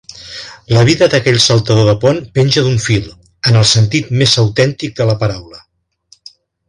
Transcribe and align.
La 0.75 0.83
vida 0.87 1.07
d'aquell 1.13 1.35
saltador 1.43 1.85
de 1.89 1.93
pont 2.05 2.21
penja 2.37 2.63
d'un 2.69 2.81
fil, 2.85 3.05
en 3.51 3.61
el 3.61 3.67
sentit 3.73 4.09
més 4.23 4.35
autèntic 4.45 4.97
de 5.01 5.09
la 5.11 5.17
paraula. 5.25 5.61